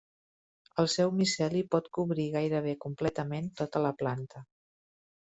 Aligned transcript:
El 0.83 0.87
seu 0.93 1.09
miceli 1.17 1.59
pot 1.75 1.89
cobrir 1.97 2.25
gairebé 2.35 2.73
completament 2.85 3.51
tota 3.61 3.83
la 3.87 3.93
planta. 4.01 4.43